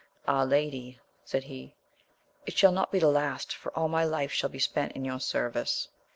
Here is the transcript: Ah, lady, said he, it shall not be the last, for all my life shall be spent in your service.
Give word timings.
Ah, 0.27 0.41
lady, 0.41 0.99
said 1.23 1.43
he, 1.43 1.75
it 2.47 2.57
shall 2.57 2.71
not 2.71 2.91
be 2.91 2.97
the 2.97 3.07
last, 3.07 3.53
for 3.55 3.71
all 3.77 3.87
my 3.87 4.03
life 4.03 4.31
shall 4.31 4.49
be 4.49 4.57
spent 4.57 4.93
in 4.93 5.05
your 5.05 5.19
service. 5.19 5.89